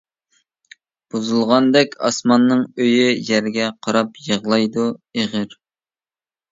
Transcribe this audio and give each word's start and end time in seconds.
بۇزۇلغاندەك 1.15 1.93
ئاسماننىڭ 2.09 2.65
ئۆيى، 2.81 3.07
يەرگە 3.31 3.71
قاراپ 3.89 4.21
يىغلايدۇ 4.31 4.93
ئېغىر. 5.21 5.57